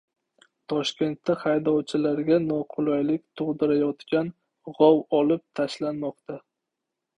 Toshkentda 0.71 1.35
haydovchilarga 1.41 2.39
noqulaylik 2.47 3.23
tug‘dirayotgan 3.43 4.33
"g‘ov" 4.81 5.01
olib 5.23 5.47
tashlanmoqda 5.63 6.43